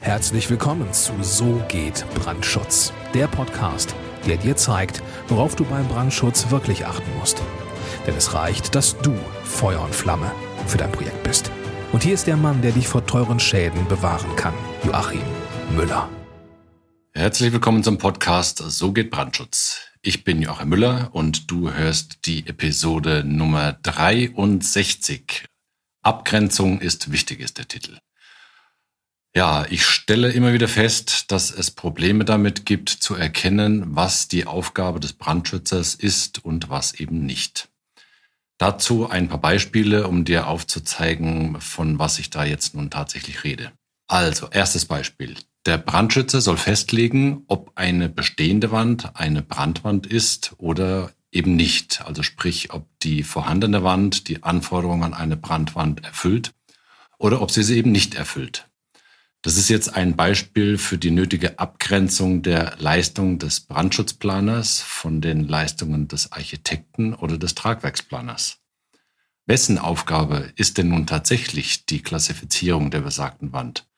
Herzlich 0.00 0.48
willkommen 0.48 0.92
zu 0.92 1.12
So 1.22 1.60
geht 1.68 2.06
Brandschutz, 2.14 2.92
der 3.14 3.26
Podcast, 3.26 3.94
der 4.26 4.36
dir 4.36 4.56
zeigt, 4.56 5.02
worauf 5.26 5.56
du 5.56 5.64
beim 5.64 5.86
Brandschutz 5.88 6.50
wirklich 6.50 6.86
achten 6.86 7.10
musst. 7.18 7.42
Denn 8.06 8.14
es 8.14 8.32
reicht, 8.32 8.74
dass 8.76 8.96
du 8.98 9.12
Feuer 9.42 9.82
und 9.82 9.94
Flamme 9.94 10.30
für 10.66 10.78
dein 10.78 10.92
Projekt 10.92 11.22
bist. 11.24 11.50
Und 11.92 12.04
hier 12.04 12.14
ist 12.14 12.28
der 12.28 12.36
Mann, 12.36 12.62
der 12.62 12.72
dich 12.72 12.86
vor 12.86 13.04
teuren 13.06 13.40
Schäden 13.40 13.86
bewahren 13.88 14.34
kann, 14.36 14.54
Joachim 14.84 15.20
Müller. 15.76 16.08
Herzlich 17.12 17.52
willkommen 17.52 17.82
zum 17.82 17.98
Podcast 17.98 18.58
So 18.58 18.92
geht 18.92 19.10
Brandschutz. 19.10 19.80
Ich 20.00 20.22
bin 20.22 20.40
Joachim 20.40 20.68
Müller 20.68 21.10
und 21.12 21.50
du 21.50 21.72
hörst 21.72 22.24
die 22.24 22.46
Episode 22.46 23.24
Nummer 23.26 23.72
63. 23.82 25.44
Abgrenzung 26.02 26.80
ist 26.80 27.10
wichtig 27.10 27.40
ist 27.40 27.58
der 27.58 27.66
Titel. 27.66 27.98
Ja, 29.34 29.66
ich 29.68 29.84
stelle 29.84 30.32
immer 30.32 30.52
wieder 30.52 30.68
fest, 30.68 31.30
dass 31.30 31.50
es 31.50 31.70
Probleme 31.70 32.24
damit 32.24 32.64
gibt, 32.66 32.88
zu 32.88 33.14
erkennen, 33.14 33.84
was 33.94 34.28
die 34.28 34.46
Aufgabe 34.46 35.00
des 35.00 35.12
Brandschützers 35.12 35.94
ist 35.94 36.44
und 36.44 36.70
was 36.70 36.94
eben 36.94 37.24
nicht. 37.26 37.68
Dazu 38.58 39.08
ein 39.08 39.28
paar 39.28 39.40
Beispiele, 39.40 40.08
um 40.08 40.24
dir 40.24 40.48
aufzuzeigen, 40.48 41.60
von 41.60 41.98
was 41.98 42.18
ich 42.18 42.30
da 42.30 42.44
jetzt 42.44 42.74
nun 42.74 42.90
tatsächlich 42.90 43.44
rede. 43.44 43.70
Also, 44.08 44.48
erstes 44.50 44.86
Beispiel. 44.86 45.36
Der 45.66 45.78
Brandschützer 45.78 46.40
soll 46.40 46.56
festlegen, 46.56 47.44
ob 47.46 47.72
eine 47.74 48.08
bestehende 48.08 48.72
Wand 48.72 49.14
eine 49.14 49.42
Brandwand 49.42 50.06
ist 50.06 50.54
oder 50.56 51.12
eben 51.30 51.56
nicht. 51.56 52.02
Also 52.06 52.22
sprich, 52.22 52.72
ob 52.72 52.86
die 53.00 53.22
vorhandene 53.22 53.82
Wand 53.82 54.28
die 54.28 54.42
Anforderungen 54.42 55.04
an 55.04 55.14
eine 55.14 55.36
Brandwand 55.36 56.04
erfüllt 56.04 56.52
oder 57.18 57.42
ob 57.42 57.50
sie 57.50 57.62
sie 57.62 57.76
eben 57.76 57.92
nicht 57.92 58.14
erfüllt. 58.14 58.67
Das 59.48 59.56
ist 59.56 59.70
jetzt 59.70 59.96
ein 59.96 60.14
Beispiel 60.14 60.76
für 60.76 60.98
die 60.98 61.10
nötige 61.10 61.58
Abgrenzung 61.58 62.42
der 62.42 62.76
Leistung 62.76 63.38
des 63.38 63.60
Brandschutzplaners 63.60 64.82
von 64.82 65.22
den 65.22 65.48
Leistungen 65.48 66.06
des 66.06 66.32
Architekten 66.32 67.14
oder 67.14 67.38
des 67.38 67.54
Tragwerksplaners. 67.54 68.58
Wessen 69.46 69.78
Aufgabe 69.78 70.52
ist 70.56 70.76
denn 70.76 70.90
nun 70.90 71.06
tatsächlich 71.06 71.86
die 71.86 72.02
Klassifizierung 72.02 72.90
der 72.90 73.00
besagten 73.00 73.54
Wand? 73.54 73.88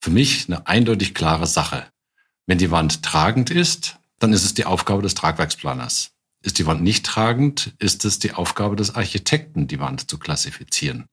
Für 0.00 0.08
mich 0.08 0.48
eine 0.48 0.66
eindeutig 0.66 1.12
klare 1.12 1.46
Sache. 1.46 1.84
Wenn 2.46 2.56
die 2.56 2.70
Wand 2.70 3.02
tragend 3.02 3.50
ist, 3.50 3.98
dann 4.18 4.32
ist 4.32 4.46
es 4.46 4.54
die 4.54 4.64
Aufgabe 4.64 5.02
des 5.02 5.14
Tragwerksplaners. 5.14 6.12
Ist 6.40 6.58
die 6.58 6.64
Wand 6.64 6.82
nicht 6.82 7.04
tragend, 7.04 7.74
ist 7.78 8.06
es 8.06 8.20
die 8.20 8.32
Aufgabe 8.32 8.74
des 8.74 8.94
Architekten, 8.94 9.66
die 9.66 9.80
Wand 9.80 10.08
zu 10.08 10.18
klassifizieren. 10.18 11.04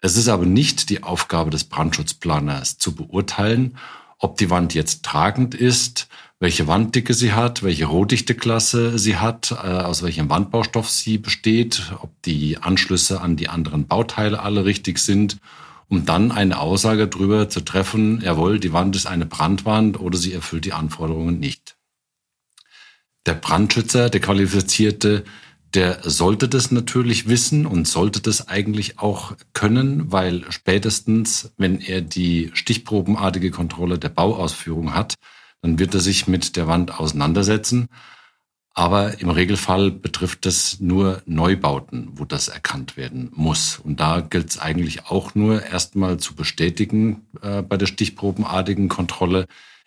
Es 0.00 0.16
ist 0.16 0.28
aber 0.28 0.46
nicht 0.46 0.90
die 0.90 1.02
Aufgabe 1.02 1.50
des 1.50 1.64
Brandschutzplaners 1.64 2.78
zu 2.78 2.94
beurteilen, 2.94 3.76
ob 4.18 4.36
die 4.36 4.50
Wand 4.50 4.74
jetzt 4.74 5.04
tragend 5.04 5.54
ist, 5.54 6.08
welche 6.40 6.68
Wanddicke 6.68 7.14
sie 7.14 7.32
hat, 7.32 7.64
welche 7.64 7.86
Rohdichteklasse 7.86 8.98
sie 8.98 9.16
hat, 9.16 9.50
äh, 9.50 9.54
aus 9.54 10.02
welchem 10.02 10.30
Wandbaustoff 10.30 10.88
sie 10.88 11.18
besteht, 11.18 11.92
ob 12.00 12.10
die 12.22 12.58
Anschlüsse 12.58 13.20
an 13.20 13.36
die 13.36 13.48
anderen 13.48 13.86
Bauteile 13.86 14.40
alle 14.40 14.64
richtig 14.64 14.98
sind, 14.98 15.38
um 15.88 16.04
dann 16.04 16.30
eine 16.30 16.60
Aussage 16.60 17.08
darüber 17.08 17.48
zu 17.48 17.60
treffen, 17.60 18.20
jawohl, 18.20 18.60
die 18.60 18.72
Wand 18.72 18.94
ist 18.94 19.06
eine 19.06 19.26
Brandwand 19.26 19.98
oder 19.98 20.16
sie 20.16 20.32
erfüllt 20.32 20.64
die 20.64 20.72
Anforderungen 20.72 21.40
nicht. 21.40 21.76
Der 23.26 23.34
Brandschützer, 23.34 24.08
der 24.10 24.20
Qualifizierte, 24.20 25.24
der 25.74 26.00
sollte 26.02 26.48
das 26.48 26.70
natürlich 26.70 27.28
wissen 27.28 27.66
und 27.66 27.86
sollte 27.86 28.20
das 28.20 28.48
eigentlich 28.48 28.98
auch 28.98 29.36
können, 29.52 30.10
weil 30.10 30.50
spätestens, 30.50 31.52
wenn 31.58 31.80
er 31.80 32.00
die 32.00 32.50
stichprobenartige 32.54 33.50
Kontrolle 33.50 33.98
der 33.98 34.08
Bauausführung 34.08 34.94
hat, 34.94 35.14
dann 35.60 35.78
wird 35.78 35.94
er 35.94 36.00
sich 36.00 36.26
mit 36.26 36.56
der 36.56 36.66
Wand 36.66 36.98
auseinandersetzen. 36.98 37.88
Aber 38.74 39.20
im 39.20 39.28
Regelfall 39.28 39.90
betrifft 39.90 40.46
das 40.46 40.78
nur 40.78 41.20
Neubauten, 41.26 42.10
wo 42.14 42.24
das 42.24 42.46
erkannt 42.46 42.96
werden 42.96 43.30
muss. 43.34 43.78
Und 43.78 43.98
da 43.98 44.20
gilt 44.20 44.50
es 44.50 44.58
eigentlich 44.58 45.06
auch 45.06 45.34
nur 45.34 45.64
erstmal 45.64 46.18
zu 46.18 46.36
bestätigen 46.36 47.26
äh, 47.42 47.62
bei 47.62 47.76
der 47.76 47.86
stichprobenartigen 47.86 48.88
Kontrolle, 48.88 49.46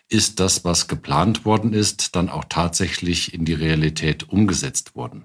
ist 0.09 0.41
das, 0.41 0.66
was 0.66 0.89
geplant 0.89 1.45
worden 1.45 1.73
ist, 1.73 2.17
dann 2.17 2.29
auch 2.29 2.44
tatsächlich 2.50 3.34
in 3.34 3.45
die 3.45 3.53
Realität 3.53 4.28
umgesetzt 4.28 4.94
worden. 4.94 5.23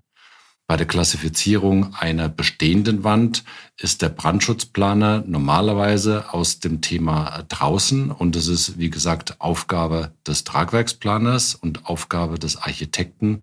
Bei 0.68 0.76
der 0.76 0.86
Klassifizierung 0.86 1.94
einer 1.94 2.28
bestehenden 2.28 3.04
Wand 3.04 3.44
ist 3.78 4.02
der 4.02 4.08
Brandschutzplaner 4.08 5.22
normalerweise 5.24 6.34
aus 6.34 6.58
dem 6.58 6.80
Thema 6.80 7.44
draußen 7.48 8.10
und 8.10 8.34
es 8.34 8.48
ist, 8.48 8.76
wie 8.76 8.90
gesagt, 8.90 9.40
Aufgabe 9.40 10.12
des 10.26 10.42
Tragwerksplaners 10.42 11.54
und 11.54 11.86
Aufgabe 11.86 12.40
des 12.40 12.56
Architekten, 12.56 13.42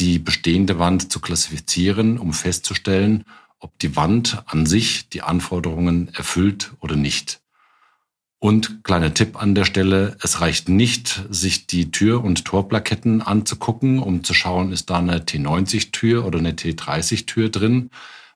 die 0.00 0.18
bestehende 0.18 0.78
Wand 0.78 1.10
zu 1.10 1.20
klassifizieren, 1.20 2.18
um 2.18 2.34
festzustellen, 2.34 3.24
ob 3.58 3.78
die 3.78 3.96
Wand 3.96 4.42
an 4.46 4.66
sich 4.66 5.08
die 5.08 5.22
Anforderungen 5.22 6.08
erfüllt 6.14 6.72
oder 6.80 6.96
nicht. 6.96 7.39
Und 8.42 8.84
kleiner 8.84 9.12
Tipp 9.12 9.40
an 9.40 9.54
der 9.54 9.66
Stelle, 9.66 10.16
es 10.22 10.40
reicht 10.40 10.70
nicht, 10.70 11.26
sich 11.28 11.66
die 11.66 11.90
Tür- 11.90 12.24
und 12.24 12.46
Torplaketten 12.46 13.20
anzugucken, 13.20 13.98
um 13.98 14.24
zu 14.24 14.32
schauen, 14.32 14.72
ist 14.72 14.88
da 14.88 14.96
eine 14.98 15.18
T90-Tür 15.18 16.24
oder 16.24 16.38
eine 16.38 16.52
T30-Tür 16.52 17.50
drin, 17.50 17.90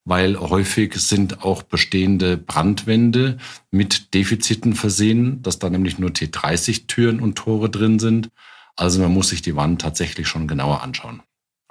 weil 0.05 0.39
häufig 0.39 0.95
sind 0.97 1.43
auch 1.43 1.63
bestehende 1.63 2.37
Brandwände 2.37 3.39
mit 3.71 4.13
Defiziten 4.13 4.75
versehen, 4.75 5.41
dass 5.41 5.59
da 5.59 5.71
nämlich 5.71 5.99
nur 5.99 6.11
T30-Türen 6.11 7.21
und 7.21 7.37
Tore 7.37 7.71
drin 7.71 7.99
sind. 7.99 8.29
Also 8.77 9.01
man 9.01 9.13
muss 9.13 9.31
sich 9.31 9.41
die 9.41 9.57
Wand 9.57 9.81
tatsächlich 9.81 10.29
schon 10.29 10.47
genauer 10.47 10.83
anschauen. 10.83 11.23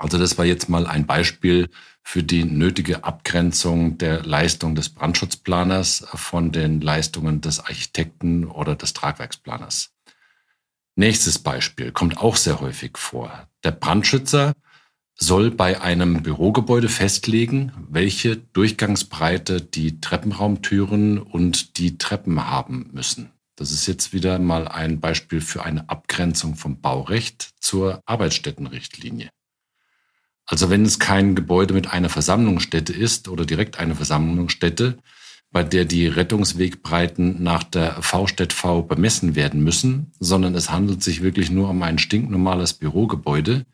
Also 0.03 0.18
das 0.18 0.38
war 0.38 0.44
jetzt 0.44 0.68
mal 0.68 0.86
ein 0.86 1.08
Beispiel 1.08 1.69
für 2.03 2.24
die 2.24 2.44
nötige 2.44 3.06
Abgrenzung 3.06 3.97
der 3.97 4.22
Leistung 4.24 4.75
des 4.75 4.90
Brandschutzplaners 4.90 6.06
von 6.14 6.52
den 6.52 6.81
Leistungen 6.81 7.40
des 7.40 7.62
Architekten 7.62 8.44
oder 8.44 8.75
des 8.75 8.91
Tragwerksplaners. 8.91 9.94
Nächstes 10.97 11.40
Beispiel 11.40 11.94
kommt 11.94 12.18
auch 12.18 12.36
sehr 12.36 12.59
häufig 12.59 12.97
vor. 12.97 13.47
Der 13.64 13.72
Brandschützer 13.72 14.52
soll 15.16 15.52
bei 15.52 15.80
einem 15.80 16.22
Bürogebäude 16.22 16.90
festlegen, 16.90 17.72
welche 17.90 18.35
Durchgangsbreite 18.35 19.62
die 19.62 20.02
Treppenraumtüren 20.02 21.18
und 21.18 21.78
die 21.78 21.97
Treppen 21.97 22.46
haben 22.46 22.90
müssen. 22.91 23.31
Das 23.56 23.72
ist 23.72 23.88
jetzt 23.88 24.12
wieder 24.12 24.38
mal 24.38 24.68
ein 24.68 25.00
Beispiel 25.00 25.40
für 25.40 25.64
eine 25.64 25.88
Abgrenzung 25.88 26.56
vom 26.56 26.81
Baurecht 26.81 27.52
zur 27.62 28.02
Arbeitsstättenrichtlinie. 28.06 29.30
Also 30.45 30.69
wenn 30.69 30.83
es 30.83 30.99
kein 30.99 31.35
Gebäude 31.35 31.73
mit 31.73 31.91
einer 31.91 32.09
Versammlungsstätte 32.09 32.93
ist 32.93 33.29
oder 33.29 33.45
direkt 33.45 33.79
eine 33.79 33.95
Versammlungsstätte, 33.95 34.97
bei 35.51 35.63
der 35.63 35.85
die 35.85 36.07
Rettungswegbreiten 36.07 37.41
nach 37.41 37.63
der 37.63 38.01
V-Städt-V 38.01 38.81
bemessen 38.81 39.35
werden 39.35 39.63
müssen, 39.63 40.11
sondern 40.19 40.55
es 40.55 40.71
handelt 40.71 41.03
sich 41.03 41.21
wirklich 41.21 41.51
nur 41.51 41.69
um 41.69 41.81
ein 41.83 41.99
stinknormales 41.99 42.73
Bürogebäude, 42.73 43.65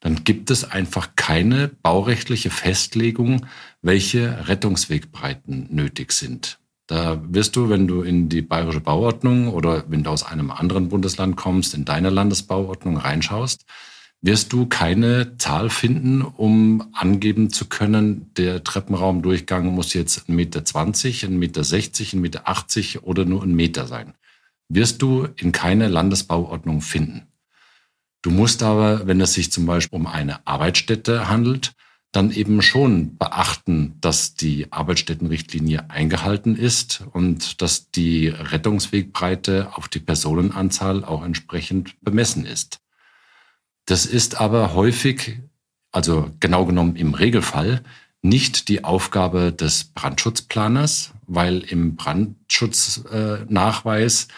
dann 0.00 0.24
gibt 0.24 0.50
es 0.50 0.64
einfach 0.64 1.10
keine 1.14 1.68
baurechtliche 1.68 2.50
Festlegung, 2.50 3.46
welche 3.80 4.48
Rettungswegbreiten 4.48 5.68
nötig 5.70 6.12
sind. 6.12 6.58
Da 6.86 7.22
wirst 7.28 7.54
du, 7.54 7.68
wenn 7.68 7.86
du 7.86 8.02
in 8.02 8.28
die 8.28 8.42
bayerische 8.42 8.80
Bauordnung 8.80 9.48
oder 9.48 9.84
wenn 9.88 10.02
du 10.02 10.10
aus 10.10 10.24
einem 10.24 10.50
anderen 10.50 10.88
Bundesland 10.88 11.36
kommst, 11.36 11.74
in 11.74 11.84
deine 11.84 12.10
Landesbauordnung 12.10 12.96
reinschaust, 12.96 13.64
wirst 14.22 14.52
du 14.52 14.66
keine 14.66 15.38
Zahl 15.38 15.70
finden, 15.70 16.22
um 16.22 16.88
angeben 16.92 17.50
zu 17.50 17.66
können, 17.66 18.32
der 18.36 18.62
Treppenraumdurchgang 18.62 19.66
muss 19.66 19.94
jetzt 19.94 20.28
1,20 20.28 20.32
Meter, 20.32 20.60
1,60 20.60 22.16
Meter, 22.16 22.46
1,80 22.46 22.94
Meter 22.94 23.06
oder 23.06 23.24
nur 23.24 23.42
ein 23.42 23.54
Meter 23.54 23.86
sein. 23.86 24.14
Wirst 24.68 25.02
du 25.02 25.26
in 25.36 25.52
keiner 25.52 25.88
Landesbauordnung 25.88 26.80
finden. 26.80 27.26
Du 28.22 28.30
musst 28.30 28.62
aber, 28.62 29.06
wenn 29.06 29.20
es 29.20 29.32
sich 29.32 29.50
zum 29.50 29.64
Beispiel 29.64 29.98
um 29.98 30.06
eine 30.06 30.46
Arbeitsstätte 30.46 31.28
handelt, 31.28 31.72
dann 32.12 32.30
eben 32.30 32.60
schon 32.60 33.16
beachten, 33.16 33.96
dass 34.00 34.34
die 34.34 34.70
Arbeitsstättenrichtlinie 34.70 35.90
eingehalten 35.90 36.56
ist 36.56 37.04
und 37.12 37.62
dass 37.62 37.90
die 37.90 38.28
Rettungswegbreite 38.28 39.76
auf 39.76 39.88
die 39.88 40.00
Personenanzahl 40.00 41.04
auch 41.04 41.24
entsprechend 41.24 41.94
bemessen 42.02 42.44
ist. 42.44 42.80
Das 43.90 44.06
ist 44.06 44.40
aber 44.40 44.72
häufig, 44.74 45.40
also 45.90 46.30
genau 46.38 46.64
genommen 46.64 46.94
im 46.94 47.14
Regelfall, 47.14 47.82
nicht 48.22 48.68
die 48.68 48.84
Aufgabe 48.84 49.52
des 49.52 49.82
Brandschutzplaners, 49.82 51.10
weil 51.26 51.62
im 51.62 51.96
Brandschutznachweis 51.96 54.28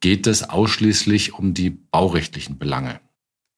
geht 0.00 0.26
es 0.26 0.48
ausschließlich 0.48 1.34
um 1.34 1.52
die 1.52 1.68
baurechtlichen 1.68 2.58
Belange. 2.58 3.00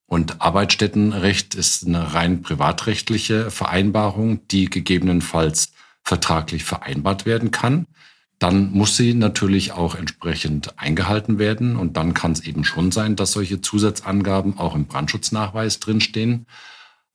Und 0.07 0.43
Arbeitsstättenrecht 0.43 1.55
ist 1.55 1.87
eine 1.87 2.15
rein 2.15 2.43
privatrechtliche 2.43 3.53
Vereinbarung, 3.53 4.49
die 4.49 4.65
gegebenenfalls 4.65 5.71
vertraglich 6.03 6.65
vereinbart 6.65 7.27
werden 7.27 7.53
kann. 7.53 7.87
Dann 8.39 8.73
muss 8.73 8.97
sie 8.97 9.15
natürlich 9.15 9.73
auch 9.73 9.95
entsprechend 9.95 10.79
eingehalten 10.79 11.39
werden. 11.39 11.77
Und 11.77 11.97
dann 11.97 12.15
kann 12.15 12.33
es 12.33 12.41
eben 12.41 12.65
schon 12.65 12.93
sein, 12.93 13.17
dass 13.17 13.33
solche 13.33 13.61
Zusatzangaben 13.61 14.59
auch 14.59 14.75
im 14.75 14.87
Brandschutznachweis 14.87 15.81
drinstehen. 15.81 16.47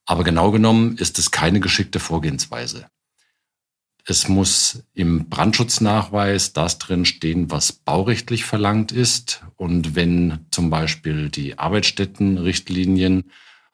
Aber 0.05 0.23
genau 0.23 0.51
genommen 0.51 0.97
ist 0.97 1.19
es 1.19 1.31
keine 1.31 1.59
geschickte 1.59 1.99
Vorgehensweise. 1.99 2.87
Es 4.05 4.27
muss 4.27 4.83
im 4.95 5.29
Brandschutznachweis 5.29 6.53
das 6.53 6.79
drinstehen, 6.79 7.51
was 7.51 7.71
baurechtlich 7.73 8.43
verlangt 8.43 8.91
ist. 8.91 9.43
Und 9.55 9.95
wenn 9.95 10.47
zum 10.49 10.71
Beispiel 10.71 11.29
die 11.29 11.59
Arbeitsstättenrichtlinien 11.59 13.25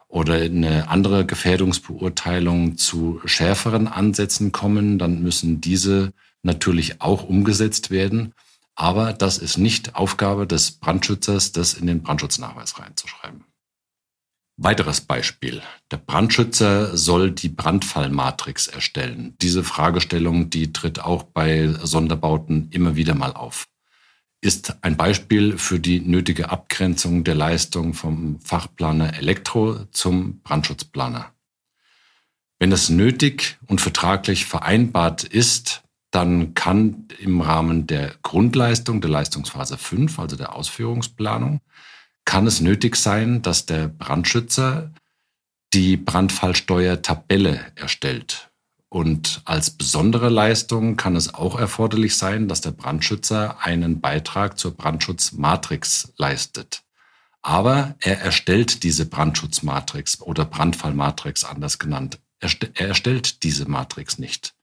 oder 0.10 0.34
eine 0.36 0.90
andere 0.90 1.26
Gefährdungsbeurteilung 1.26 2.78
zu 2.78 3.22
schärferen 3.24 3.88
Ansätzen 3.88 4.52
kommen, 4.52 5.00
dann 5.00 5.22
müssen 5.22 5.62
diese 5.62 6.12
natürlich 6.46 7.02
auch 7.02 7.24
umgesetzt 7.24 7.92
werden. 7.92 8.34
Aber 8.76 9.14
das 9.14 9.38
ist 9.38 9.58
nicht 9.58 9.96
Aufgabe 9.96 10.48
des 10.48 10.72
Brandschützers, 10.72 11.52
das 11.52 11.74
in 11.74 11.88
den 11.88 12.04
Brandschutznachweis 12.04 12.80
reinzuschreiben. 12.80 13.44
Weiteres 14.58 15.02
Beispiel. 15.02 15.62
Der 15.92 15.98
Brandschützer 15.98 16.96
soll 16.96 17.32
die 17.32 17.50
Brandfallmatrix 17.50 18.68
erstellen. 18.68 19.36
Diese 19.42 19.66
Fragestellung, 19.66 20.50
die 20.50 20.72
tritt 20.72 21.00
auch 21.00 21.24
bei 21.24 21.68
Sonderbauten 21.84 22.70
immer 22.72 22.96
wieder 22.96 23.16
mal 23.16 23.34
auf. 23.34 23.66
Ist 24.40 24.78
ein 24.82 24.96
Beispiel 24.96 25.58
für 25.58 25.80
die 25.80 26.00
nötige 26.00 26.52
Abgrenzung 26.52 27.26
der 27.26 27.36
Leistung 27.36 27.94
vom 27.94 28.40
Fachplaner 28.40 29.18
Elektro 29.18 29.86
zum 29.92 30.40
Brandschutzplaner. 30.42 31.34
Wenn 32.58 32.72
es 32.72 32.90
nötig 32.90 33.58
und 33.68 33.82
vertraglich 33.82 34.46
vereinbart 34.46 35.24
ist, 35.26 35.84
dann 36.16 36.54
kann 36.54 37.10
im 37.20 37.42
Rahmen 37.42 37.88
der 37.88 38.16
Grundleistung 38.22 39.02
der 39.02 39.10
Leistungsphase 39.10 39.78
5, 39.78 40.18
also 40.18 40.38
der 40.38 40.56
Ausführungsplanung, 40.56 41.60
kann 42.24 42.48
es 42.48 42.62
nötig 42.62 42.96
sein, 42.96 43.42
dass 43.42 43.66
der 43.66 43.90
Brandschützer 43.90 44.94
die 45.74 45.98
Brandfallsteuertabelle 45.98 47.60
erstellt. 47.76 48.50
Und 48.88 49.42
als 49.44 49.72
besondere 49.72 50.30
Leistung 50.30 50.96
kann 50.96 51.18
es 51.18 51.34
auch 51.34 51.60
erforderlich 51.60 52.16
sein, 52.16 52.48
dass 52.48 52.62
der 52.62 52.72
Brandschützer 52.72 53.60
einen 53.60 54.00
Beitrag 54.00 54.58
zur 54.58 54.72
Brandschutzmatrix 54.72 56.14
leistet. 56.18 56.84
Aber 57.42 57.96
er 58.00 58.22
erstellt 58.22 58.84
diese 58.84 59.06
Brandschutzmatrix 59.06 60.22
oder 60.22 60.46
Brandfallmatrix 60.46 61.44
anders 61.44 61.78
genannt. 61.78 62.20
Er, 62.40 62.52
erstellt 62.76 63.44
diese 63.44 63.70
Matrix 63.70 64.18
nicht. 64.18 64.55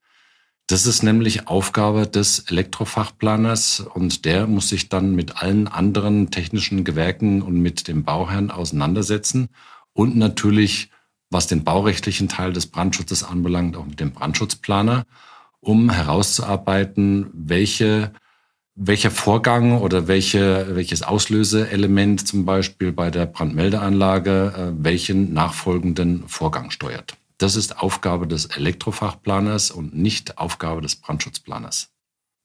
Das 0.69 0.87
ist 0.87 1.03
nämlich 1.03 1.49
Aufgabe 1.49 2.07
des 2.07 2.41
Elektrofachplaners 2.51 3.81
und 3.81 4.25
der 4.25 4.47
muss 4.47 4.69
sich 4.69 4.89
dann 4.89 5.15
mit 5.15 5.43
allen 5.43 5.69
anderen 5.69 6.31
technischen 6.31 6.85
Gewerken 6.85 7.43
und 7.43 7.61
mit 7.61 7.89
dem 7.89 8.05
Bauherrn 8.05 8.51
auseinandersetzen 8.51 9.49
und 9.93 10.17
natürlich, 10.17 10.91
was 11.31 11.47
den 11.47 11.65
baurechtlichen 11.65 12.29
Teil 12.29 12.53
des 12.53 12.69
Brandschutzes 12.69 13.25
anbelangt, 13.25 13.77
auch 13.77 13.87
mit 13.87 14.01
dem 14.01 14.13
Brandschutzplaner, 14.13 15.05
um 15.61 15.91
herauszuarbeiten, 15.91 17.31
welche 17.33 18.13
welcher 18.75 19.11
Vorgang 19.11 19.81
oder 19.81 20.09
welche, 20.09 20.75
welches 20.75 21.03
Auslöseelement 21.03 22.27
zum 22.27 22.45
Beispiel 22.45 22.93
bei 22.93 23.11
der 23.11 23.27
Brandmeldeanlage 23.27 24.55
äh, 24.57 24.85
welchen 24.85 25.33
nachfolgenden 25.35 26.27
Vorgang 26.27 26.71
steuert. 26.71 27.15
Das 27.43 27.57
ist 27.57 27.79
Aufgabe 27.81 28.29
des 28.29 28.47
Elektrofachplaners 28.47 29.73
und 29.73 29.97
nicht 29.97 30.39
Aufgabe 30.39 30.81
des 30.81 30.95
Brandschutzplaners. 30.95 31.89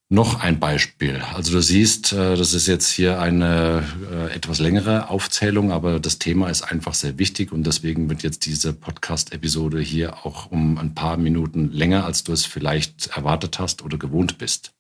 Noch 0.10 0.40
ein 0.40 0.60
Beispiel. 0.60 1.22
Also 1.36 1.52
du 1.52 1.62
siehst, 1.62 2.14
äh, 2.14 2.36
das 2.36 2.56
ist 2.56 2.66
jetzt 2.66 2.90
hier 2.90 3.20
eine 3.22 3.84
äh, 4.12 4.34
etwas 4.34 4.58
längere 4.58 5.12
Aufzählung, 5.12 5.72
aber 5.72 6.00
das 6.00 6.18
Thema 6.18 6.50
ist 6.50 6.64
einfach 6.64 6.96
sehr 6.96 7.20
wichtig 7.20 7.52
und 7.52 7.64
deswegen 7.64 8.10
wird 8.10 8.24
jetzt 8.24 8.48
diese 8.48 8.74
Podcast-Episode 8.74 9.80
hier 9.82 10.26
auch 10.26 10.50
um 10.50 10.80
ein 10.80 10.96
paar 10.96 11.18
Minuten 11.18 11.72
länger, 11.72 12.04
als 12.04 12.24
du 12.24 12.34
es 12.34 12.48
vielleicht 12.48 13.16
erwartet 13.16 13.60
hast 13.60 13.84
oder 13.84 14.00
gewohnt 14.00 14.40
bist. 14.40 14.74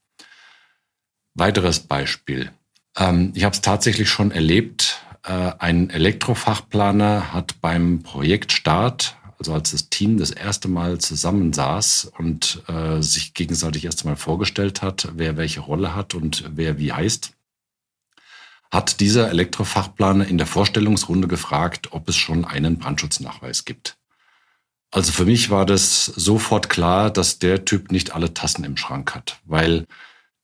Weiteres 1.36 1.82
Beispiel. 1.82 2.50
Ähm, 2.98 3.34
ich 3.36 3.44
habe 3.44 3.54
es 3.54 3.62
tatsächlich 3.62 4.10
schon 4.10 4.32
erlebt. 4.32 5.00
Äh, 5.22 5.52
ein 5.60 5.92
Elektrofachplaner 5.92 7.34
hat 7.34 7.62
beim 7.62 8.02
Projektstart 8.02 9.16
also 9.40 9.54
als 9.54 9.72
das 9.72 9.90
Team 9.90 10.18
das 10.18 10.32
erste 10.32 10.68
Mal 10.68 10.98
zusammensaß 10.98 12.12
und 12.18 12.64
äh, 12.68 13.02
sich 13.02 13.34
gegenseitig 13.34 13.86
erst 13.86 14.04
einmal 14.04 14.16
vorgestellt 14.16 14.82
hat, 14.82 15.10
wer 15.16 15.38
welche 15.38 15.60
Rolle 15.60 15.96
hat 15.96 16.16
und 16.16 16.44
wer 16.56 16.80
wie 16.80 16.92
heißt, 16.92 17.34
hat 18.72 19.00
dieser 19.00 19.30
Elektrofachplaner 19.30 20.28
in 20.28 20.38
der 20.38 20.48
Vorstellungsrunde 20.48 21.28
gefragt, 21.28 21.90
ob 21.92 22.10
es 22.10 22.18
schon 22.18 22.46
einen 22.46 22.80
Brandschutznachweis 22.80 23.66
gibt. 23.66 23.98
Also 24.92 25.12
für 25.12 25.26
mich 25.26 25.50
war 25.50 25.66
das 25.66 26.06
sofort 26.06 26.70
klar, 26.70 27.12
dass 27.12 27.40
der 27.40 27.66
Typ 27.66 27.92
nicht 27.92 28.16
alle 28.16 28.34
Tassen 28.34 28.64
im 28.64 28.78
Schrank 28.78 29.14
hat, 29.14 29.40
weil 29.46 29.86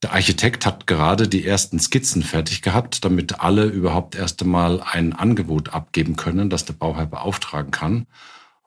der 0.03 0.11
Architekt 0.11 0.65
hat 0.65 0.85
gerade 0.85 1.29
die 1.29 1.45
ersten 1.45 1.79
Skizzen 1.79 2.23
fertig 2.23 2.61
gehabt, 2.61 3.05
damit 3.05 3.39
alle 3.39 3.65
überhaupt 3.65 4.15
erst 4.15 4.41
einmal 4.41 4.81
ein 4.81 5.13
Angebot 5.13 5.69
abgeben 5.69 6.17
können, 6.17 6.49
das 6.49 6.65
der 6.65 6.73
Bauherr 6.73 7.05
beauftragen 7.05 7.71
kann. 7.71 8.05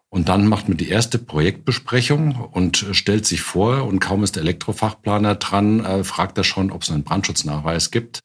Und 0.08 0.29
dann 0.29 0.47
macht 0.47 0.69
man 0.69 0.76
die 0.76 0.88
erste 0.88 1.19
Projektbesprechung 1.19 2.37
und 2.37 2.87
stellt 2.93 3.26
sich 3.26 3.43
vor, 3.43 3.85
und 3.85 4.00
kaum 4.00 4.23
ist 4.23 4.37
der 4.37 4.43
Elektrofachplaner 4.43 5.35
dran, 5.35 5.85
äh, 5.85 6.05
fragt 6.05 6.38
er 6.38 6.44
schon, 6.44 6.70
ob 6.70 6.82
es 6.82 6.91
einen 6.91 7.05
Brandschutznachweis 7.05 7.91
gibt. 7.91 8.20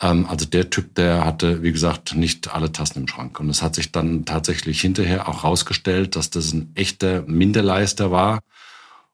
Ähm, 0.00 0.26
also 0.26 0.44
der 0.46 0.68
Typ, 0.68 0.94
der 0.96 1.24
hatte, 1.24 1.62
wie 1.62 1.72
gesagt, 1.72 2.14
nicht 2.14 2.52
alle 2.52 2.72
Tassen 2.72 3.02
im 3.02 3.08
Schrank. 3.08 3.38
Und 3.40 3.48
es 3.48 3.62
hat 3.62 3.74
sich 3.74 3.92
dann 3.92 4.24
tatsächlich 4.24 4.80
hinterher 4.80 5.28
auch 5.28 5.44
herausgestellt, 5.44 6.16
dass 6.16 6.30
das 6.30 6.52
ein 6.52 6.72
echter 6.74 7.22
Minderleister 7.22 8.10
war 8.10 8.40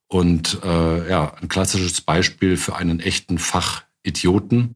und 0.08 0.61
äh, 0.64 1.08
ja, 1.08 1.34
ein 1.40 1.49
klassisches 1.49 2.00
Beispiel 2.00 2.56
für 2.56 2.76
einen 2.76 3.00
echten 3.00 3.38
Fachidioten. 3.38 4.75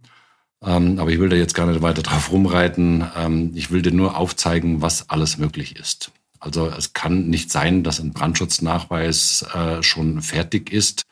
Ähm, 0.63 0.99
aber 0.99 1.11
ich 1.11 1.19
will 1.19 1.31
da 1.31 1.37
jetzt 1.37 1.55
gar 1.55 1.67
nicht 1.67 1.83
weiter 1.83 2.03
drauf 2.03 2.31
rumreiten. 2.31 3.05
Ähm, 3.17 3.53
ich 3.55 3.71
will 3.71 3.83
dir 3.83 3.93
nur 3.93 4.17
aufzeigen, 4.17 4.83
was 4.83 5.09
alles 5.09 5.39
möglich 5.39 5.77
ist. 5.77 6.13
Also 6.43 6.67
es 6.67 6.93
kann 6.93 7.29
nicht 7.29 7.53
sein, 7.53 7.85
dass 7.85 8.01
ein 8.01 8.13
Brandschutznachweis 8.13 9.47
äh, 9.55 9.81
schon 9.81 10.23
fertig 10.23 10.73
ist 10.73 11.05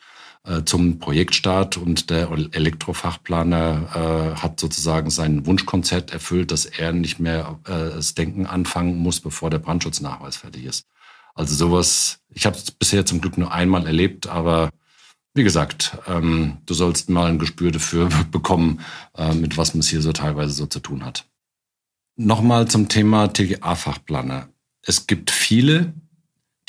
äh, 0.43 0.63
zum 0.65 0.99
Projektstart 0.99 1.77
und 1.77 2.09
der 2.09 2.29
Elektrofachplaner 2.51 4.35
äh, 4.35 4.41
hat 4.41 4.59
sozusagen 4.59 5.09
sein 5.09 5.45
Wunschkonzert 5.45 6.11
erfüllt, 6.11 6.51
dass 6.51 6.65
er 6.65 6.91
nicht 6.91 7.19
mehr 7.19 7.59
äh, 7.63 7.95
das 7.95 8.13
Denken 8.13 8.45
anfangen 8.45 8.97
muss, 8.97 9.21
bevor 9.21 9.49
der 9.49 9.59
Brandschutznachweis 9.59 10.35
fertig 10.35 10.65
ist. 10.65 10.85
Also 11.33 11.55
sowas, 11.55 12.19
ich 12.29 12.45
habe 12.45 12.57
es 12.57 12.69
bisher 12.69 13.05
zum 13.05 13.21
Glück 13.21 13.37
nur 13.37 13.53
einmal 13.53 13.85
erlebt, 13.87 14.27
aber 14.27 14.69
wie 15.33 15.43
gesagt, 15.43 15.97
ähm, 16.07 16.57
du 16.65 16.73
sollst 16.73 17.09
mal 17.09 17.29
ein 17.29 17.39
Gespür 17.39 17.71
dafür 17.71 18.09
bekommen, 18.31 18.81
äh, 19.15 19.33
mit 19.33 19.55
was 19.55 19.73
man 19.73 19.79
es 19.79 19.87
hier 19.87 20.01
so 20.01 20.11
teilweise 20.11 20.51
so 20.51 20.65
zu 20.65 20.81
tun 20.81 21.05
hat. 21.05 21.25
Nochmal 22.17 22.67
zum 22.67 22.89
Thema 22.89 23.31
TGA-Fachplaner 23.31 24.50
es 24.85 25.07
gibt 25.07 25.31
viele, 25.31 25.93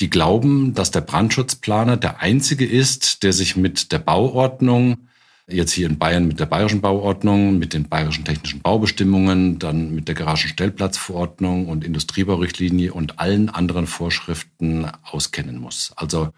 die 0.01 0.09
glauben, 0.09 0.73
dass 0.73 0.91
der 0.91 1.01
Brandschutzplaner 1.01 1.97
der 1.97 2.21
einzige 2.21 2.65
ist, 2.65 3.23
der 3.23 3.33
sich 3.33 3.55
mit 3.55 3.91
der 3.91 3.99
Bauordnung, 3.99 5.07
jetzt 5.47 5.73
hier 5.73 5.87
in 5.87 5.99
Bayern 5.99 6.27
mit 6.27 6.39
der 6.39 6.45
bayerischen 6.45 6.81
Bauordnung, 6.81 7.57
mit 7.57 7.73
den 7.73 7.89
bayerischen 7.89 8.25
technischen 8.25 8.61
Baubestimmungen, 8.61 9.59
dann 9.59 9.93
mit 9.93 10.07
der 10.07 10.15
Garagenstellplatzverordnung 10.15 11.67
und 11.67 11.83
Industriebaurichtlinie 11.83 12.93
und 12.93 13.19
allen 13.19 13.49
anderen 13.49 13.87
Vorschriften 13.87 14.87
auskennen 15.03 15.57
muss. 15.57 15.91
Also 15.95 16.29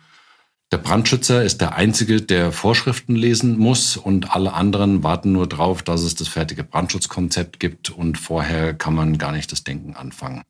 der 0.72 0.77
Brandschützer 0.79 1.44
ist 1.44 1.62
der 1.62 1.75
Einzige, 1.75 2.22
der 2.22 2.51
Vorschriften 2.51 3.15
lesen 3.15 3.58
muss 3.58 3.96
und 3.98 4.36
alle 4.36 4.53
anderen 4.53 5.03
warten 5.03 5.32
nur 5.32 5.48
darauf, 5.48 5.84
dass 5.84 6.01
es 6.01 6.15
das 6.15 6.27
fertige 6.27 6.63
Brandschutzkonzept 6.63 7.60
gibt 7.60 7.91
und 7.91 8.17
vorher 8.17 8.74
kann 8.74 8.96
man 8.96 9.17
gar 9.17 9.32
nicht 9.32 9.51
das 9.51 9.63
Denken 9.63 9.96
anfangen. 9.96 10.41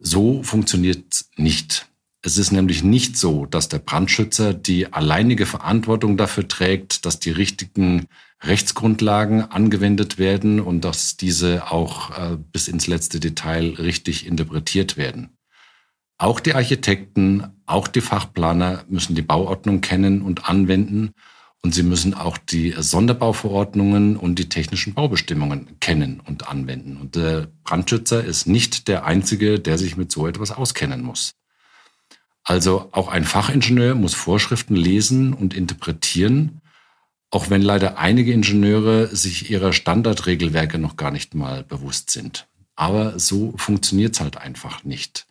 So 0.00 0.42
funktioniert 0.42 1.26
nicht. 1.36 1.86
Es 2.22 2.38
ist 2.38 2.52
nämlich 2.52 2.82
nicht 2.82 3.16
so, 3.16 3.46
dass 3.46 3.68
der 3.68 3.78
Brandschützer 3.78 4.52
die 4.52 4.92
alleinige 4.92 5.46
Verantwortung 5.46 6.16
dafür 6.16 6.48
trägt, 6.48 7.06
dass 7.06 7.20
die 7.20 7.30
richtigen 7.30 8.06
Rechtsgrundlagen 8.42 9.42
angewendet 9.42 10.18
werden 10.18 10.60
und 10.60 10.84
dass 10.84 11.16
diese 11.16 11.70
auch 11.70 12.10
äh, 12.10 12.36
bis 12.52 12.68
ins 12.68 12.86
letzte 12.86 13.20
Detail 13.20 13.74
richtig 13.78 14.26
interpretiert 14.26 14.96
werden. 14.96 15.36
Auch 16.16 16.40
die 16.40 16.54
Architekten, 16.54 17.46
auch 17.66 17.88
die 17.88 18.02
Fachplaner 18.02 18.84
müssen 18.88 19.14
die 19.14 19.22
Bauordnung 19.22 19.80
kennen 19.82 20.22
und 20.22 20.48
anwenden 20.48 21.12
und 21.62 21.74
sie 21.74 21.82
müssen 21.82 22.14
auch 22.14 22.38
die 22.38 22.74
Sonderbauverordnungen 22.76 24.16
und 24.16 24.38
die 24.38 24.48
technischen 24.48 24.94
Baubestimmungen 24.94 25.78
kennen 25.80 26.20
und 26.20 26.48
anwenden. 26.48 26.96
Und 26.96 27.16
der 27.16 27.48
Brandschützer 27.64 28.24
ist 28.24 28.46
nicht 28.46 28.88
der 28.88 29.04
Einzige, 29.04 29.60
der 29.60 29.76
sich 29.76 29.96
mit 29.96 30.10
so 30.10 30.26
etwas 30.26 30.52
auskennen 30.52 31.02
muss. 31.02 31.32
Also 32.44 32.88
auch 32.92 33.08
ein 33.08 33.24
Fachingenieur 33.24 33.94
muss 33.94 34.14
Vorschriften 34.14 34.74
lesen 34.74 35.34
und 35.34 35.54
interpretieren. 35.54 36.60
auch 37.30 37.48
wenn 37.48 37.62
leider 37.62 37.98
einige 37.98 38.32
Ingenieure 38.32 39.14
sich 39.14 39.50
ihrer 39.50 39.72
Standardregelwerke 39.72 40.78
noch 40.78 40.96
gar 40.96 41.10
nicht 41.10 41.34
mal 41.34 41.62
bewusst 41.62 42.10
sind. 42.10 42.48
Aber 42.74 43.18
so 43.18 43.54
funktioniert 43.56 44.14
es 44.14 44.20
halt 44.20 44.36
einfach 44.36 44.84
nicht. 44.84 45.26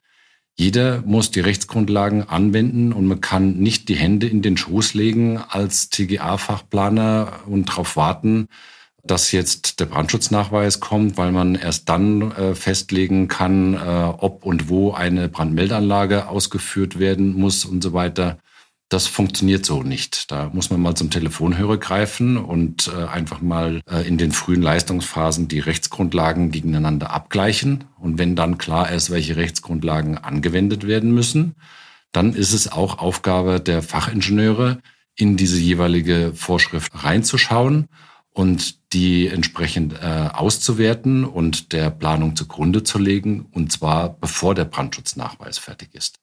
Jeder 0.60 1.02
muss 1.06 1.32
die 1.32 1.40
Rechtsgrundlagen 1.40 2.28
anwenden 2.28 2.92
und 2.92 3.08
man 3.08 3.22
kann 3.22 3.60
nicht 3.60 3.88
die 3.88 3.96
Hände 3.96 4.28
in 4.28 4.42
den 4.42 4.58
Schoß 4.58 4.94
legen 4.94 5.38
als 5.38 5.90
TGA-Fachplaner 5.90 7.32
und 7.46 7.70
darauf 7.70 7.96
warten, 7.96 8.50
dass 9.02 9.32
jetzt 9.32 9.80
der 9.80 9.86
Brandschutznachweis 9.86 10.82
kommt, 10.82 11.16
weil 11.16 11.32
man 11.32 11.56
erst 11.56 11.88
dann 11.88 12.34
äh, 12.34 12.56
festlegen 12.56 13.30
kann, 13.30 13.74
äh, 13.76 13.78
ob 13.78 14.46
und 14.46 14.68
wo 14.68 14.92
eine 14.92 15.30
Brandmeldeanlage 15.30 16.28
ausgeführt 16.28 17.00
werden 17.00 17.40
muss 17.40 17.64
und 17.64 17.82
so 17.82 17.94
weiter. 17.94 18.38
Das 18.90 19.06
funktioniert 19.06 19.68
so 19.68 19.84
nicht. 19.84 20.32
Da 20.32 20.50
muss 20.52 20.72
man 20.72 20.82
mal 20.82 20.96
zum 20.96 21.12
Telefonhörer 21.12 21.78
greifen 21.78 22.38
und 22.38 22.88
äh, 22.88 23.06
einfach 23.06 23.40
mal 23.40 23.82
äh, 23.88 24.08
in 24.08 24.18
den 24.18 24.32
frühen 24.32 24.64
Leistungsphasen 24.64 25.48
die 25.48 25.60
Rechtsgrundlagen 25.60 26.50
gegeneinander 26.50 27.12
abgleichen. 27.12 27.84
Und 28.00 28.18
wenn 28.18 28.36
dann 28.36 28.58
klar 28.58 28.92
ist, 28.92 29.12
welche 29.12 29.36
Rechtsgrundlagen 29.36 30.18
angewendet 30.18 30.88
werden 30.88 31.14
müssen, 31.14 31.56
dann 32.12 32.34
ist 32.34 32.52
es 32.54 32.72
auch 32.72 32.98
Aufgabe 32.98 33.60
der 33.60 33.84
Fachingenieure, 33.84 34.80
in 35.16 35.38
diese 35.38 35.60
jeweilige 35.60 36.32
Vorschrift 36.34 36.92
reinzuschauen 37.04 37.90
und 38.32 38.94
die 38.94 39.28
entsprechend 39.28 39.94
äh, 40.02 40.30
auszuwerten 40.34 41.26
und 41.26 41.74
der 41.74 41.92
Planung 41.92 42.36
zugrunde 42.36 42.84
zu 42.84 42.98
legen, 42.98 43.46
und 43.52 43.72
zwar 43.72 44.14
bevor 44.14 44.56
der 44.56 44.66
Brandschutznachweis 44.66 45.60
fertig 45.60 45.90
ist. 45.94 46.20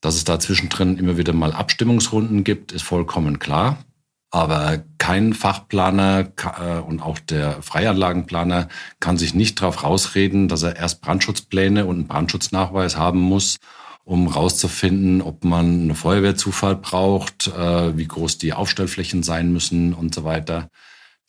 Dass 0.00 0.14
es 0.14 0.24
da 0.24 0.38
zwischendrin 0.38 0.98
immer 0.98 1.18
wieder 1.18 1.32
mal 1.32 1.52
Abstimmungsrunden 1.52 2.44
gibt, 2.44 2.72
ist 2.72 2.82
vollkommen 2.82 3.38
klar. 3.38 3.84
Aber 4.30 4.84
kein 4.98 5.34
Fachplaner 5.34 6.32
äh, 6.60 6.78
und 6.78 7.02
auch 7.02 7.18
der 7.18 7.62
Freianlagenplaner 7.62 8.68
kann 9.00 9.18
sich 9.18 9.34
nicht 9.34 9.60
darauf 9.60 9.82
rausreden, 9.82 10.46
dass 10.46 10.62
er 10.62 10.76
erst 10.76 11.00
Brandschutzpläne 11.00 11.84
und 11.84 11.96
einen 11.96 12.06
Brandschutznachweis 12.06 12.96
haben 12.96 13.18
muss, 13.20 13.56
um 14.04 14.28
rauszufinden, 14.28 15.20
ob 15.20 15.44
man 15.44 15.82
eine 15.82 15.94
Feuerwehrzufahrt 15.96 16.82
braucht, 16.82 17.48
äh, 17.48 17.96
wie 17.96 18.06
groß 18.06 18.38
die 18.38 18.52
Aufstellflächen 18.52 19.24
sein 19.24 19.52
müssen 19.52 19.94
und 19.94 20.14
so 20.14 20.22
weiter. 20.22 20.70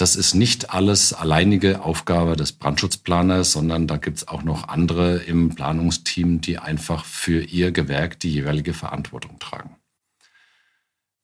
Das 0.01 0.15
ist 0.15 0.34
nicht 0.34 0.72
alles 0.72 1.13
alleinige 1.13 1.84
Aufgabe 1.84 2.36
des 2.36 2.53
Brandschutzplaners, 2.53 3.51
sondern 3.51 3.86
da 3.86 3.98
gibt 3.98 4.17
es 4.17 4.27
auch 4.27 4.41
noch 4.41 4.67
andere 4.67 5.17
im 5.17 5.53
Planungsteam, 5.53 6.41
die 6.41 6.58
einfach 6.58 7.05
für 7.05 7.43
ihr 7.43 7.72
Gewerk 7.72 8.20
die 8.20 8.34
jeweilige 8.34 8.74
Verantwortung 8.74 9.38
tragen. 9.38 9.75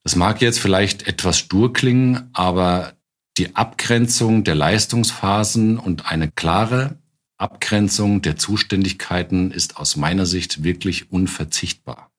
Das 0.04 0.14
mag 0.14 0.40
jetzt 0.40 0.60
vielleicht 0.60 1.08
etwas 1.08 1.38
stur 1.40 1.72
klingen, 1.72 2.30
aber 2.34 2.92
die 3.36 3.56
Abgrenzung 3.56 4.44
der 4.44 4.54
Leistungsphasen 4.54 5.76
und 5.76 6.06
eine 6.06 6.30
klare 6.30 7.00
Abgrenzung 7.36 8.22
der 8.22 8.36
Zuständigkeiten 8.36 9.50
ist 9.50 9.76
aus 9.76 9.96
meiner 9.96 10.24
Sicht 10.24 10.62
wirklich 10.62 11.10
unverzichtbar 11.10 12.12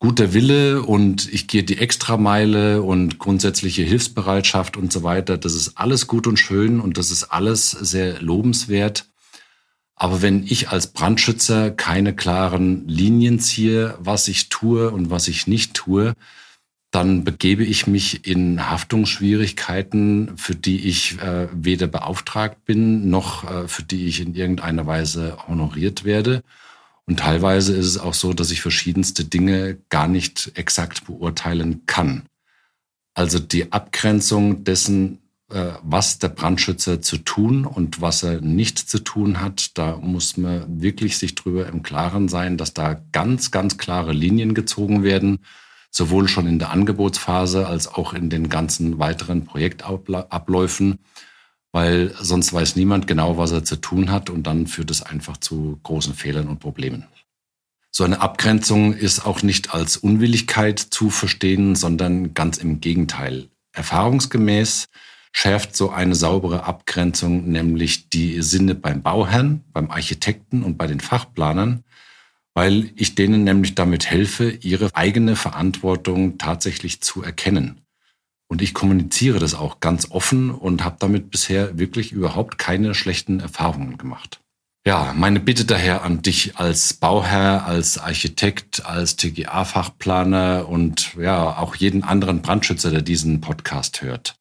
guter 0.00 0.32
Wille 0.32 0.82
und 0.82 1.32
ich 1.32 1.46
gehe 1.46 1.62
die 1.62 1.78
Extrameile 1.78 2.82
und 2.82 3.18
grundsätzliche 3.18 3.82
Hilfsbereitschaft 3.82 4.76
und 4.78 4.90
so 4.90 5.02
weiter, 5.02 5.36
das 5.36 5.54
ist 5.54 5.76
alles 5.76 6.06
gut 6.06 6.26
und 6.26 6.38
schön 6.38 6.80
und 6.80 6.96
das 6.96 7.10
ist 7.10 7.24
alles 7.24 7.70
sehr 7.70 8.20
lobenswert. 8.20 9.06
Aber 9.94 10.22
wenn 10.22 10.44
ich 10.44 10.70
als 10.70 10.86
Brandschützer 10.88 11.70
keine 11.70 12.16
klaren 12.16 12.88
Linien 12.88 13.38
ziehe, 13.38 13.94
was 14.00 14.26
ich 14.28 14.48
tue 14.48 14.90
und 14.90 15.10
was 15.10 15.28
ich 15.28 15.46
nicht 15.46 15.74
tue, 15.74 16.14
dann 16.90 17.22
begebe 17.22 17.62
ich 17.62 17.86
mich 17.86 18.26
in 18.26 18.70
Haftungsschwierigkeiten, 18.70 20.38
für 20.38 20.54
die 20.54 20.88
ich 20.88 21.20
äh, 21.20 21.48
weder 21.52 21.86
beauftragt 21.86 22.64
bin, 22.64 23.10
noch 23.10 23.48
äh, 23.48 23.68
für 23.68 23.82
die 23.82 24.06
ich 24.06 24.20
in 24.20 24.34
irgendeiner 24.34 24.86
Weise 24.86 25.36
honoriert 25.46 26.04
werde. 26.04 26.42
Und 27.10 27.18
teilweise 27.18 27.74
ist 27.74 27.86
es 27.86 27.98
auch 27.98 28.14
so, 28.14 28.34
dass 28.34 28.52
ich 28.52 28.60
verschiedenste 28.60 29.24
Dinge 29.24 29.78
gar 29.88 30.06
nicht 30.06 30.52
exakt 30.54 31.06
beurteilen 31.06 31.82
kann. 31.86 32.22
Also 33.14 33.40
die 33.40 33.72
Abgrenzung 33.72 34.62
dessen, 34.62 35.18
äh, 35.50 35.72
was 35.82 36.20
der 36.20 36.28
Brandschützer 36.28 37.02
zu 37.02 37.16
tun 37.16 37.66
und 37.66 38.00
was 38.00 38.22
er 38.22 38.40
nicht 38.40 38.78
zu 38.78 39.00
tun 39.00 39.40
hat, 39.40 39.76
da 39.76 39.96
muss 39.96 40.36
man 40.36 40.80
wirklich 40.80 41.18
sich 41.18 41.34
drüber 41.34 41.66
im 41.66 41.82
Klaren 41.82 42.28
sein, 42.28 42.56
dass 42.56 42.74
da 42.74 43.02
ganz, 43.10 43.50
ganz 43.50 43.76
klare 43.76 44.12
Linien 44.12 44.54
gezogen 44.54 45.02
werden, 45.02 45.40
sowohl 45.90 46.28
schon 46.28 46.46
in 46.46 46.60
der 46.60 46.70
Angebotsphase 46.70 47.66
als 47.66 47.88
auch 47.88 48.14
in 48.14 48.30
den 48.30 48.48
ganzen 48.48 49.00
weiteren 49.00 49.46
Projektabläufen 49.46 51.00
weil 51.72 52.14
sonst 52.20 52.52
weiß 52.52 52.76
niemand 52.76 53.06
genau, 53.06 53.36
was 53.36 53.52
er 53.52 53.64
zu 53.64 53.76
tun 53.76 54.10
hat 54.10 54.30
und 54.30 54.46
dann 54.46 54.66
führt 54.66 54.90
es 54.90 55.02
einfach 55.02 55.36
zu 55.36 55.78
großen 55.82 56.14
Fehlern 56.14 56.48
und 56.48 56.58
Problemen. 56.58 57.06
So 57.92 58.04
eine 58.04 58.20
Abgrenzung 58.20 58.94
ist 58.94 59.26
auch 59.26 59.42
nicht 59.42 59.74
als 59.74 59.96
Unwilligkeit 59.96 60.78
zu 60.78 61.10
verstehen, 61.10 61.74
sondern 61.74 62.34
ganz 62.34 62.58
im 62.58 62.80
Gegenteil. 62.80 63.48
Erfahrungsgemäß 63.72 64.88
schärft 65.32 65.76
so 65.76 65.90
eine 65.90 66.14
saubere 66.14 66.64
Abgrenzung 66.64 67.50
nämlich 67.50 68.08
die 68.08 68.42
Sinne 68.42 68.74
beim 68.74 69.02
Bauherrn, 69.02 69.64
beim 69.72 69.90
Architekten 69.90 70.62
und 70.62 70.76
bei 70.76 70.86
den 70.86 71.00
Fachplanern, 71.00 71.84
weil 72.54 72.90
ich 72.96 73.14
denen 73.14 73.44
nämlich 73.44 73.74
damit 73.74 74.10
helfe, 74.10 74.50
ihre 74.50 74.94
eigene 74.94 75.36
Verantwortung 75.36 76.38
tatsächlich 76.38 77.00
zu 77.00 77.22
erkennen. 77.22 77.80
Und 78.50 78.62
ich 78.62 78.74
kommuniziere 78.74 79.38
das 79.38 79.54
auch 79.54 79.78
ganz 79.78 80.10
offen 80.10 80.50
und 80.50 80.84
habe 80.84 80.96
damit 80.98 81.30
bisher 81.30 81.78
wirklich 81.78 82.10
überhaupt 82.10 82.58
keine 82.58 82.94
schlechten 82.94 83.38
Erfahrungen 83.38 83.96
gemacht. 83.96 84.40
Ja, 84.84 85.14
meine 85.16 85.38
Bitte 85.38 85.64
daher 85.64 86.02
an 86.02 86.22
dich 86.22 86.56
als 86.56 86.94
Bauherr, 86.94 87.64
als 87.66 87.98
Architekt, 87.98 88.84
als 88.84 89.14
TGA-Fachplaner 89.14 90.68
und 90.68 91.14
ja, 91.14 91.58
auch 91.58 91.76
jeden 91.76 92.02
anderen 92.02 92.42
Brandschützer, 92.42 92.90
der 92.90 93.02
diesen 93.02 93.40
Podcast 93.40 94.02
hört. 94.02 94.34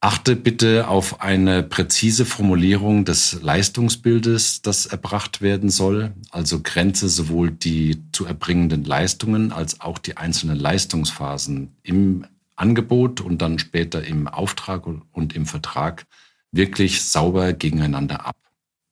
Achte 0.00 0.34
bitte 0.34 0.88
auf 0.88 1.20
eine 1.20 1.62
präzise 1.62 2.24
Formulierung 2.24 3.04
des 3.04 3.40
Leistungsbildes, 3.42 4.60
das 4.62 4.86
erbracht 4.86 5.40
werden 5.40 5.70
soll, 5.70 6.14
also 6.32 6.58
grenze 6.60 7.08
sowohl 7.08 7.52
die 7.52 8.02
zu 8.10 8.26
erbringenden 8.26 8.82
Leistungen 8.82 9.52
als 9.52 9.80
auch 9.80 9.98
die 9.98 10.16
einzelnen 10.16 10.58
Leistungsphasen 10.58 11.76
im 11.84 12.24
Angebot 12.56 13.20
und 13.20 13.42
dann 13.42 13.58
später 13.58 14.04
im 14.04 14.28
Auftrag 14.28 14.86
und 14.86 15.34
im 15.34 15.46
Vertrag 15.46 16.06
wirklich 16.52 17.02
sauber 17.02 17.52
gegeneinander 17.52 18.26
ab. 18.26 18.36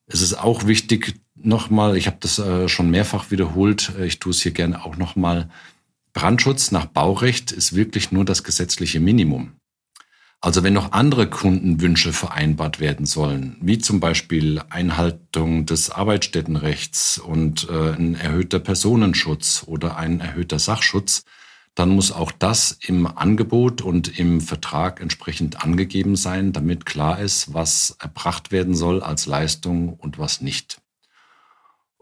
Es 0.06 0.22
ist 0.22 0.34
auch 0.34 0.66
wichtig, 0.66 1.20
nochmal, 1.36 1.96
ich 1.96 2.06
habe 2.06 2.16
das 2.20 2.38
äh, 2.38 2.68
schon 2.68 2.90
mehrfach 2.90 3.30
wiederholt, 3.30 3.92
äh, 3.98 4.06
ich 4.06 4.18
tue 4.18 4.32
es 4.32 4.42
hier 4.42 4.52
gerne 4.52 4.84
auch 4.84 4.96
nochmal, 4.96 5.48
Brandschutz 6.12 6.72
nach 6.72 6.86
Baurecht 6.86 7.52
ist 7.52 7.76
wirklich 7.76 8.10
nur 8.10 8.24
das 8.24 8.42
gesetzliche 8.42 8.98
Minimum. 8.98 9.52
Also 10.42 10.62
wenn 10.62 10.72
noch 10.72 10.92
andere 10.92 11.28
Kundenwünsche 11.28 12.14
vereinbart 12.14 12.80
werden 12.80 13.04
sollen, 13.04 13.56
wie 13.60 13.78
zum 13.78 14.00
Beispiel 14.00 14.62
Einhaltung 14.70 15.66
des 15.66 15.90
Arbeitsstättenrechts 15.90 17.18
und 17.18 17.68
äh, 17.68 17.92
ein 17.92 18.14
erhöhter 18.14 18.58
Personenschutz 18.58 19.64
oder 19.66 19.98
ein 19.98 20.20
erhöhter 20.20 20.58
Sachschutz, 20.58 21.24
dann 21.74 21.90
muss 21.90 22.12
auch 22.12 22.32
das 22.32 22.72
im 22.82 23.06
Angebot 23.06 23.80
und 23.80 24.18
im 24.18 24.40
Vertrag 24.40 25.00
entsprechend 25.00 25.64
angegeben 25.64 26.16
sein, 26.16 26.52
damit 26.52 26.84
klar 26.84 27.20
ist, 27.20 27.54
was 27.54 27.96
erbracht 28.00 28.50
werden 28.50 28.74
soll 28.74 29.02
als 29.02 29.26
Leistung 29.26 29.94
und 29.94 30.18
was 30.18 30.40
nicht. 30.40 30.80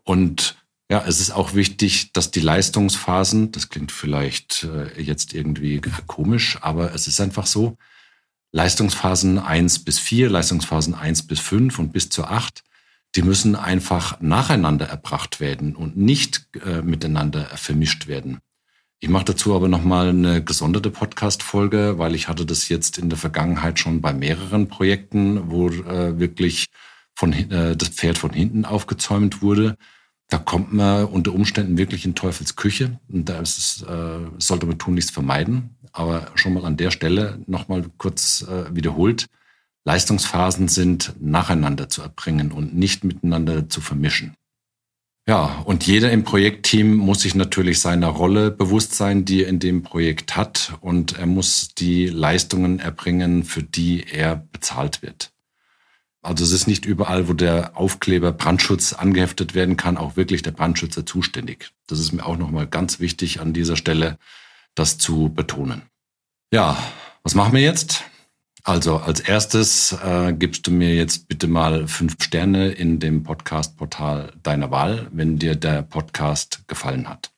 Und 0.04 0.56
ja, 0.90 1.04
es 1.06 1.20
ist 1.20 1.32
auch 1.32 1.52
wichtig, 1.54 2.12
dass 2.14 2.30
die 2.30 2.40
Leistungsphasen, 2.40 3.52
das 3.52 3.68
klingt 3.68 3.92
vielleicht 3.92 4.64
äh, 4.64 5.00
jetzt 5.00 5.34
irgendwie 5.34 5.82
komisch, 6.06 6.58
aber 6.62 6.94
es 6.94 7.06
ist 7.06 7.20
einfach 7.20 7.46
so, 7.46 7.76
Leistungsphasen 8.52 9.38
eins 9.38 9.84
bis 9.84 9.98
vier, 9.98 10.30
Leistungsphasen 10.30 10.94
eins 10.94 11.26
bis 11.26 11.40
fünf 11.40 11.78
und 11.78 11.92
bis 11.92 12.08
zu 12.08 12.24
acht, 12.24 12.64
die 13.14 13.22
müssen 13.22 13.54
einfach 13.54 14.20
nacheinander 14.20 14.86
erbracht 14.86 15.40
werden 15.40 15.76
und 15.76 15.98
nicht 15.98 16.48
äh, 16.64 16.80
miteinander 16.80 17.44
vermischt 17.44 18.06
werden. 18.06 18.40
Ich 19.00 19.08
mache 19.08 19.26
dazu 19.26 19.54
aber 19.54 19.68
nochmal 19.68 20.08
eine 20.08 20.42
gesonderte 20.42 20.90
Podcast-Folge, 20.90 21.98
weil 21.98 22.16
ich 22.16 22.26
hatte 22.26 22.44
das 22.44 22.68
jetzt 22.68 22.98
in 22.98 23.08
der 23.08 23.18
Vergangenheit 23.18 23.78
schon 23.78 24.00
bei 24.00 24.12
mehreren 24.12 24.66
Projekten, 24.66 25.52
wo 25.52 25.68
äh, 25.68 26.18
wirklich 26.18 26.66
von, 27.14 27.32
äh, 27.32 27.76
das 27.76 27.90
Pferd 27.90 28.18
von 28.18 28.32
hinten 28.32 28.64
aufgezäumt 28.64 29.40
wurde. 29.40 29.76
Da 30.28 30.38
kommt 30.38 30.72
man 30.72 31.04
unter 31.04 31.32
Umständen 31.32 31.78
wirklich 31.78 32.04
in 32.04 32.16
Teufels 32.16 32.56
Küche. 32.56 32.98
Und 33.08 33.28
da 33.28 33.38
ist 33.40 33.58
es, 33.58 33.82
äh, 33.82 34.18
sollte 34.38 34.66
man 34.66 34.78
tun 34.78 34.94
nichts 34.94 35.12
vermeiden. 35.12 35.76
Aber 35.92 36.32
schon 36.34 36.54
mal 36.54 36.64
an 36.64 36.76
der 36.76 36.90
Stelle 36.90 37.40
nochmal 37.46 37.84
kurz 37.98 38.42
äh, 38.42 38.74
wiederholt. 38.74 39.26
Leistungsphasen 39.84 40.66
sind 40.66 41.14
nacheinander 41.20 41.88
zu 41.88 42.02
erbringen 42.02 42.50
und 42.50 42.74
nicht 42.74 43.04
miteinander 43.04 43.68
zu 43.68 43.80
vermischen. 43.80 44.34
Ja, 45.28 45.60
und 45.66 45.86
jeder 45.86 46.10
im 46.10 46.24
Projektteam 46.24 46.96
muss 46.96 47.20
sich 47.20 47.34
natürlich 47.34 47.80
seiner 47.80 48.06
Rolle 48.06 48.50
bewusst 48.50 48.94
sein, 48.94 49.26
die 49.26 49.42
er 49.44 49.50
in 49.50 49.58
dem 49.58 49.82
Projekt 49.82 50.36
hat 50.36 50.72
und 50.80 51.18
er 51.18 51.26
muss 51.26 51.74
die 51.74 52.06
Leistungen 52.06 52.78
erbringen, 52.78 53.44
für 53.44 53.62
die 53.62 54.06
er 54.10 54.36
bezahlt 54.36 55.02
wird. 55.02 55.30
Also 56.22 56.44
es 56.44 56.52
ist 56.52 56.66
nicht 56.66 56.86
überall, 56.86 57.28
wo 57.28 57.34
der 57.34 57.76
Aufkleber 57.76 58.32
Brandschutz 58.32 58.94
angeheftet 58.94 59.54
werden 59.54 59.76
kann, 59.76 59.98
auch 59.98 60.16
wirklich 60.16 60.40
der 60.40 60.52
Brandschützer 60.52 61.04
zuständig. 61.04 61.72
Das 61.88 62.00
ist 62.00 62.12
mir 62.12 62.24
auch 62.24 62.38
nochmal 62.38 62.66
ganz 62.66 62.98
wichtig 62.98 63.38
an 63.38 63.52
dieser 63.52 63.76
Stelle, 63.76 64.16
das 64.74 64.96
zu 64.96 65.28
betonen. 65.28 65.82
Ja, 66.50 66.78
was 67.22 67.34
machen 67.34 67.52
wir 67.52 67.60
jetzt? 67.60 68.02
Also 68.64 68.98
als 68.98 69.20
erstes 69.20 69.92
äh, 69.92 70.32
gibst 70.32 70.66
du 70.66 70.70
mir 70.70 70.94
jetzt 70.94 71.28
bitte 71.28 71.46
mal 71.46 71.86
fünf 71.88 72.16
Sterne 72.22 72.68
in 72.68 72.98
dem 72.98 73.22
Podcast-Portal 73.22 74.32
deiner 74.42 74.70
Wahl, 74.70 75.08
wenn 75.12 75.38
dir 75.38 75.54
der 75.54 75.82
Podcast 75.82 76.62
gefallen 76.66 77.08
hat. 77.08 77.30